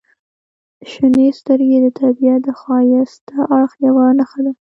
•شنې 0.91 1.27
سترګې 1.39 1.77
د 1.81 1.87
طبیعت 1.99 2.41
د 2.45 2.49
ښایسته 2.59 3.37
اړخ 3.55 3.71
یوه 3.87 4.05
نښه 4.17 4.39
ده. 4.45 4.51